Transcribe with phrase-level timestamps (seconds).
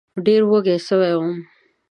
[0.25, 1.31] ډېره وږې سوې وم